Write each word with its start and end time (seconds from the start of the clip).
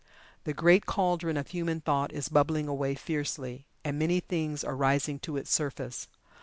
The 0.45 0.53
great 0.55 0.87
cauldron 0.87 1.37
of 1.37 1.49
human 1.49 1.79
thought 1.79 2.11
is 2.11 2.27
bubbling 2.27 2.67
away 2.67 2.95
fiercely, 2.95 3.67
and 3.83 3.99
many 3.99 4.19
things 4.19 4.63
are 4.63 4.75
rising 4.75 5.19
to 5.19 5.37
its 5.37 5.51
surface. 5.53 6.07